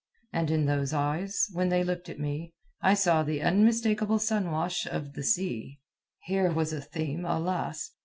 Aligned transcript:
And 0.33 0.49
in 0.49 0.65
those 0.65 0.93
eyes, 0.93 1.47
when 1.51 1.69
they 1.69 1.83
looked 1.83 2.09
at 2.09 2.19
me, 2.19 2.53
I 2.81 2.95
saw 2.95 3.21
the 3.21 3.43
unmistakable 3.43 4.17
sun 4.17 4.49
wash 4.49 4.87
of 4.87 5.13
the 5.13 5.21
sea. 5.21 5.79
Here 6.23 6.51
was 6.51 6.73
a 6.73 6.81
theme, 6.81 7.23
alas! 7.23 7.91